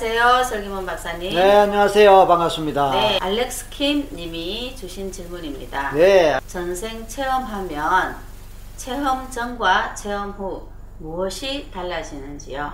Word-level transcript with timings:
안녕하세요, 0.00 0.44
설기문 0.44 0.86
박사님. 0.86 1.34
네, 1.34 1.56
안녕하세요. 1.56 2.28
반갑습니다. 2.28 2.90
네, 2.92 3.18
알렉스 3.20 3.68
킴 3.70 4.08
님이 4.12 4.72
주신 4.76 5.10
질문입니다. 5.10 5.90
네, 5.92 6.38
전생 6.46 7.04
체험하면 7.08 8.14
체험 8.76 9.28
전과 9.28 9.96
체험 9.96 10.30
후 10.30 10.68
무엇이 10.98 11.66
달라지는지요? 11.74 12.72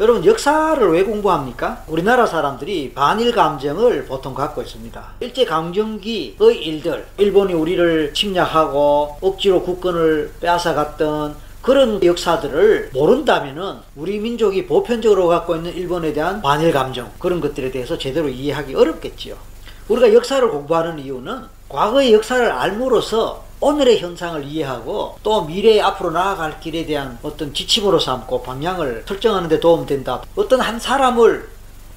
여러분 0.00 0.24
역사를 0.24 0.90
왜 0.90 1.04
공부합니까? 1.04 1.84
우리나라 1.88 2.24
사람들이 2.24 2.94
반일 2.94 3.34
감정을 3.34 4.06
보통 4.06 4.32
갖고 4.32 4.62
있습니다. 4.62 5.04
일제 5.20 5.44
강점기의 5.44 6.36
일들, 6.38 7.06
일본이 7.18 7.52
우리를 7.52 8.14
침략하고 8.14 9.18
억지로 9.20 9.62
국권을 9.62 10.32
빼앗아갔던 10.40 11.36
그런 11.66 12.00
역사들을 12.00 12.90
모른다면은 12.94 13.78
우리 13.96 14.20
민족이 14.20 14.66
보편적으로 14.66 15.26
갖고 15.26 15.56
있는 15.56 15.74
일본에 15.74 16.12
대한 16.12 16.40
반일 16.40 16.70
감정 16.70 17.10
그런 17.18 17.40
것들에 17.40 17.72
대해서 17.72 17.98
제대로 17.98 18.28
이해하기 18.28 18.76
어렵겠지요. 18.76 19.34
우리가 19.88 20.14
역사를 20.14 20.48
공부하는 20.48 21.00
이유는 21.00 21.42
과거의 21.68 22.14
역사를 22.14 22.52
알므로써 22.52 23.42
오늘의 23.58 23.98
현상을 23.98 24.44
이해하고 24.44 25.18
또 25.24 25.42
미래에 25.42 25.80
앞으로 25.80 26.12
나아갈 26.12 26.60
길에 26.60 26.86
대한 26.86 27.18
어떤 27.24 27.52
지침으로 27.52 27.98
삼고 27.98 28.42
방향을 28.42 29.02
설정하는 29.08 29.48
데 29.48 29.58
도움된다. 29.58 30.22
어떤 30.36 30.60
한 30.60 30.78
사람을 30.78 31.48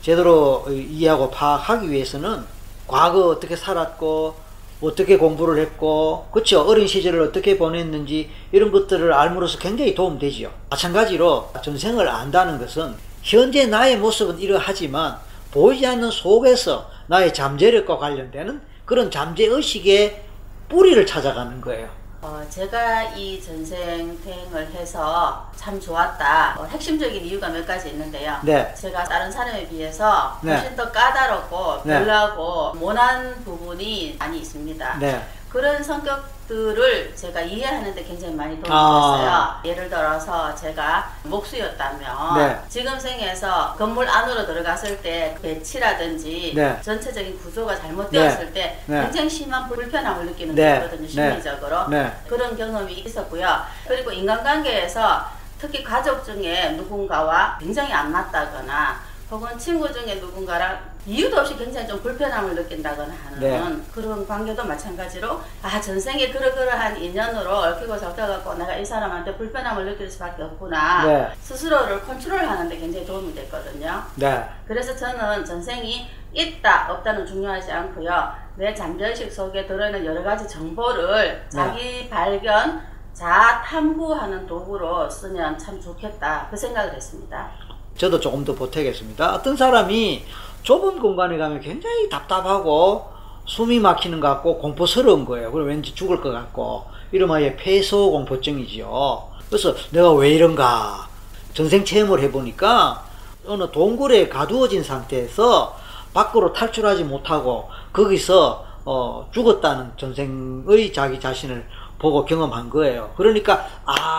제대로 0.01 0.65
이해하고 0.67 1.29
파악하기 1.29 1.91
위해서는 1.91 2.43
과거 2.87 3.27
어떻게 3.27 3.55
살았고 3.55 4.48
어떻게 4.81 5.17
공부를 5.17 5.61
했고 5.61 6.27
그렇죠? 6.31 6.61
어린 6.61 6.87
시절을 6.87 7.21
어떻게 7.21 7.57
보냈는지 7.57 8.29
이런 8.51 8.71
것들을 8.71 9.11
알므로써 9.11 9.59
굉장히 9.59 9.93
도움되지요. 9.93 10.51
마찬가지로 10.69 11.51
전생을 11.61 12.07
안다는 12.07 12.59
것은 12.59 12.95
현재 13.21 13.65
나의 13.65 13.97
모습은 13.97 14.39
이러하지만 14.39 15.17
보이지 15.51 15.85
않는 15.85 16.11
속에서 16.11 16.89
나의 17.07 17.33
잠재력과 17.33 17.97
관련되는 17.97 18.61
그런 18.85 19.11
잠재의식의 19.11 20.23
뿌리를 20.69 21.05
찾아가는 21.05 21.59
거예요 21.61 21.98
어, 22.21 22.45
제가 22.49 23.03
이 23.15 23.41
전생탱을 23.41 24.71
해서 24.73 25.49
참 25.55 25.79
좋았다. 25.79 26.55
어, 26.59 26.65
핵심적인 26.65 27.23
이유가 27.23 27.47
몇 27.47 27.65
가지 27.65 27.89
있는데요. 27.89 28.37
네. 28.43 28.73
제가 28.75 29.05
다른 29.05 29.31
사람에 29.31 29.67
비해서 29.69 30.37
네. 30.41 30.53
훨씬 30.53 30.75
더 30.75 30.91
까다롭고 30.91 31.83
네. 31.85 31.93
별나고 31.93 32.73
모난 32.73 33.41
부분이 33.45 34.17
많이 34.19 34.39
있습니다. 34.39 34.97
네. 34.99 35.25
그런 35.49 35.81
성격 35.81 36.38
들을 36.49 37.15
제가 37.15 37.41
이해하는데 37.41 38.03
굉장히 38.03 38.33
많이 38.33 38.55
도움이 38.55 38.69
아. 38.71 39.61
됐어요. 39.61 39.75
예를 39.75 39.87
들어서 39.87 40.55
제가 40.55 41.11
목수였다면 41.23 42.37
네. 42.37 42.59
지금 42.67 42.99
생에서 42.99 43.75
건물 43.77 44.09
안으로 44.09 44.47
들어갔을 44.47 44.99
때 45.03 45.37
배치라든지 45.43 46.53
네. 46.55 46.81
전체적인 46.81 47.39
구조가 47.39 47.77
잘못되었을 47.79 48.51
때 48.51 48.81
네. 48.87 49.01
굉장히 49.03 49.29
심한 49.29 49.69
불편함을 49.69 50.25
느끼는 50.25 50.55
네. 50.55 50.79
거거든요. 50.79 51.01
네. 51.03 51.07
심리적으로. 51.07 51.87
네. 51.87 52.11
그런 52.27 52.57
경험이 52.57 52.93
있었고요. 52.93 53.61
그리고 53.87 54.11
인간관계에서 54.11 55.27
특히 55.59 55.83
가족 55.83 56.25
중에 56.25 56.69
누군가와 56.71 57.59
굉장히 57.59 57.93
안 57.93 58.11
맞다거나 58.11 58.99
혹은 59.29 59.55
친구 59.59 59.91
중에 59.93 60.15
누군가랑 60.15 60.79
이유도 61.09 61.39
없이 61.39 61.57
굉장히 61.57 61.87
좀 61.87 61.99
불편함을 62.03 62.53
느낀다거나 62.53 63.11
하는 63.25 63.39
네. 63.39 63.83
그런 63.91 64.27
관계도 64.27 64.63
마찬가지로 64.63 65.41
아 65.63 65.81
전생에 65.81 66.29
그러그러한 66.29 67.01
인연으로 67.01 67.49
얽히고 67.49 67.97
섞여갖고 67.97 68.53
내가 68.53 68.75
이 68.75 68.85
사람한테 68.85 69.35
불편함을 69.35 69.85
느낄 69.85 70.09
수밖에 70.09 70.43
없구나 70.43 71.05
네. 71.05 71.31
스스로를 71.41 72.01
컨트롤하는 72.01 72.69
데 72.69 72.77
굉장히 72.77 73.07
도움이 73.07 73.33
됐거든요. 73.33 74.03
네. 74.17 74.47
그래서 74.67 74.95
저는 74.95 75.43
전생이 75.43 76.07
있다 76.31 76.91
없다는 76.91 77.25
중요하지 77.25 77.71
않고요 77.71 78.31
내 78.55 78.75
잠재의식 78.75 79.33
속에 79.33 79.65
들어있는 79.65 80.05
여러 80.05 80.21
가지 80.21 80.47
정보를 80.47 81.47
자기 81.49 82.07
발견 82.07 82.83
자아 83.13 83.63
탐구하는 83.63 84.45
도구로 84.45 85.09
쓰면 85.09 85.57
참 85.57 85.81
좋겠다 85.81 86.47
그 86.51 86.55
생각을 86.55 86.93
했습니다. 86.93 87.49
저도 87.97 88.19
조금 88.19 88.45
더 88.45 88.53
보태겠습니다. 88.53 89.33
어떤 89.33 89.57
사람이 89.57 90.23
좁은 90.69 90.99
공간에 90.99 91.35
가면 91.35 91.61
굉장히 91.61 92.07
답답하고 92.09 93.09
숨이 93.47 93.79
막히는 93.79 94.19
것 94.19 94.27
같고 94.27 94.59
공포스러운 94.59 95.25
거예요. 95.25 95.51
그리고 95.51 95.67
왠지 95.67 95.95
죽을 95.95 96.21
것 96.21 96.31
같고 96.31 96.85
아예 97.31 97.55
폐소 97.55 98.11
공포증이지요. 98.11 99.29
그래서 99.49 99.73
내가 99.89 100.13
왜 100.13 100.29
이런가 100.29 101.07
전생 101.55 101.83
체험을 101.83 102.19
해보니까 102.19 103.03
어느 103.47 103.71
동굴에 103.71 104.29
가두어진 104.29 104.83
상태에서 104.83 105.75
밖으로 106.13 106.53
탈출하지 106.53 107.03
못하고 107.03 107.67
거기서 107.91 108.63
어, 108.85 109.27
죽었다는 109.31 109.93
전생의 109.97 110.93
자기 110.93 111.19
자신을 111.19 111.65
보고 111.97 112.25
경험한 112.25 112.69
거예요. 112.69 113.11
그러니까 113.17 113.65
아, 113.85 114.18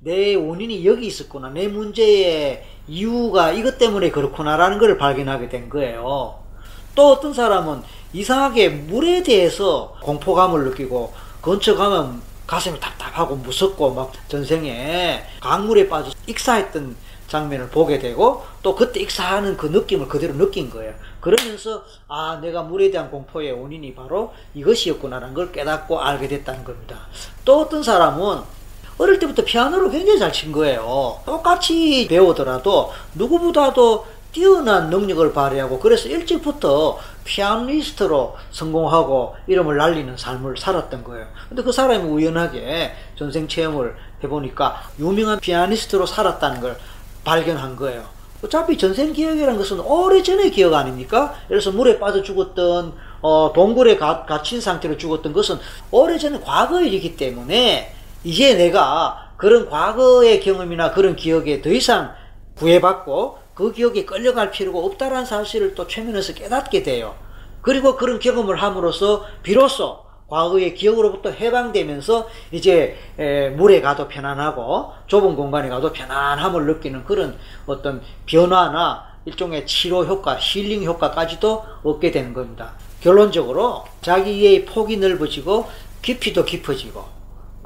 내 0.00 0.34
원인이 0.36 0.86
여기 0.86 1.06
있었구나. 1.06 1.50
내 1.50 1.66
문제의 1.66 2.64
이유가 2.86 3.52
이것 3.52 3.78
때문에 3.78 4.10
그렇구나라는 4.10 4.78
걸 4.78 4.96
발견하게 4.96 5.48
된 5.48 5.68
거예요. 5.68 6.38
또 6.94 7.12
어떤 7.12 7.34
사람은 7.34 7.82
이상하게 8.12 8.68
물에 8.68 9.22
대해서 9.22 9.96
공포감을 10.02 10.64
느끼고 10.64 11.12
가면 11.42 12.22
가슴이 12.46 12.80
답답하고 12.80 13.36
무섭고 13.36 13.92
막 13.92 14.12
전생에 14.28 15.22
강물에 15.40 15.88
빠져 15.88 16.10
익사했던 16.26 16.96
장면을 17.26 17.68
보게 17.68 17.98
되고 17.98 18.42
또 18.62 18.74
그때 18.74 19.00
익사하는 19.00 19.56
그 19.56 19.66
느낌을 19.66 20.08
그대로 20.08 20.34
느낀 20.34 20.70
거예요. 20.70 20.94
그러면서 21.20 21.84
아 22.06 22.38
내가 22.40 22.62
물에 22.62 22.90
대한 22.90 23.10
공포의 23.10 23.52
원인이 23.52 23.94
바로 23.94 24.32
이것이었구나라는 24.54 25.34
걸 25.34 25.52
깨닫고 25.52 26.00
알게 26.00 26.28
됐다는 26.28 26.64
겁니다. 26.64 27.00
또 27.44 27.60
어떤 27.60 27.82
사람은 27.82 28.57
어릴 28.98 29.18
때부터 29.18 29.44
피아노를 29.44 29.90
굉장히 29.90 30.18
잘 30.18 30.32
친 30.32 30.52
거예요. 30.52 31.20
똑같이 31.24 32.06
배우더라도 32.08 32.92
누구보다도 33.14 34.06
뛰어난 34.32 34.90
능력을 34.90 35.32
발휘하고 35.32 35.78
그래서 35.78 36.08
일찍부터 36.08 36.98
피아니스트로 37.24 38.36
성공하고 38.50 39.34
이름을 39.46 39.76
날리는 39.76 40.16
삶을 40.16 40.56
살았던 40.58 41.02
거예요. 41.04 41.26
근데 41.48 41.62
그 41.62 41.72
사람이 41.72 42.04
우연하게 42.04 42.92
전생 43.16 43.48
체험을 43.48 43.96
해보니까 44.22 44.82
유명한 44.98 45.40
피아니스트로 45.40 46.06
살았다는 46.06 46.60
걸 46.60 46.78
발견한 47.24 47.76
거예요. 47.76 48.04
어차피 48.44 48.78
전생 48.78 49.12
기억이라는 49.12 49.56
것은 49.58 49.80
오래전의 49.80 50.52
기억 50.52 50.74
아닙니까? 50.74 51.34
예를 51.50 51.60
들어서 51.60 51.72
물에 51.72 51.98
빠져 51.98 52.22
죽었던 52.22 52.92
어, 53.20 53.52
동굴에 53.52 53.96
가, 53.96 54.24
갇힌 54.24 54.60
상태로 54.60 54.96
죽었던 54.96 55.32
것은 55.32 55.58
오래전의 55.90 56.42
과거의 56.42 56.86
일이기 56.88 57.16
때문에 57.16 57.94
이제 58.24 58.54
내가 58.54 59.32
그런 59.36 59.70
과거의 59.70 60.40
경험이나 60.40 60.92
그런 60.92 61.14
기억에 61.14 61.62
더 61.62 61.70
이상 61.70 62.14
구애받고 62.56 63.38
그 63.54 63.72
기억에 63.72 64.04
끌려갈 64.04 64.50
필요가 64.50 64.78
없다라는 64.80 65.24
사실을 65.24 65.74
또 65.74 65.86
최면에서 65.86 66.34
깨닫게 66.34 66.82
돼요. 66.82 67.14
그리고 67.62 67.96
그런 67.96 68.18
경험을 68.18 68.56
함으로써 68.56 69.24
비로소 69.42 70.04
과거의 70.28 70.74
기억으로부터 70.74 71.30
해방되면서 71.30 72.28
이제 72.52 72.96
에, 73.18 73.50
물에 73.50 73.80
가도 73.80 74.08
편안하고 74.08 74.92
좁은 75.06 75.36
공간에 75.36 75.68
가도 75.68 75.92
편안함을 75.92 76.66
느끼는 76.66 77.04
그런 77.04 77.36
어떤 77.66 78.02
변화나 78.26 79.08
일종의 79.24 79.66
치료 79.66 80.04
효과, 80.04 80.36
힐링 80.36 80.84
효과까지도 80.84 81.64
얻게 81.82 82.10
되는 82.10 82.34
겁니다. 82.34 82.72
결론적으로 83.00 83.84
자기의 84.02 84.64
폭이 84.66 84.98
넓어지고 84.98 85.68
깊이도 86.02 86.44
깊어지고 86.44 87.17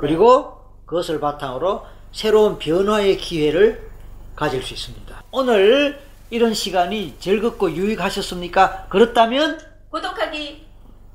그리고 0.02 0.58
그것을 0.84 1.20
바탕으로 1.20 1.86
새로운 2.10 2.58
변화의 2.58 3.18
기회를 3.18 3.88
가질 4.34 4.60
수 4.60 4.74
있습니다. 4.74 5.22
오늘 5.30 6.02
이런 6.28 6.54
시간이 6.54 7.18
즐겁고 7.20 7.70
유익하셨습니까? 7.70 8.86
그렇다면 8.88 9.60
구독하기 9.90 10.66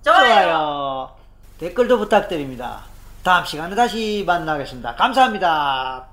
좋아요. 0.05 0.23
좋아요. 0.23 1.11
댓글도 1.59 1.97
부탁드립니다. 1.97 2.85
다음 3.23 3.43
시간에 3.43 3.75
다시 3.75 4.23
만나겠습니다. 4.25 4.95
감사합니다. 4.95 6.07